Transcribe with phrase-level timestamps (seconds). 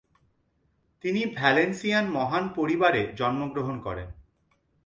[1.03, 4.09] তিনি ভ্যালেন্সিয়ান মহান পরিবারে জন্মগ্রহণ করেন।